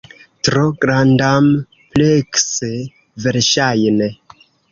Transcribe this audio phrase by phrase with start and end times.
[0.47, 2.71] Tro grandamplekse,
[3.27, 4.11] verŝajne.